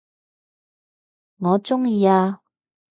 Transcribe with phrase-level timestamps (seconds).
[1.37, 2.41] 我鍾意啊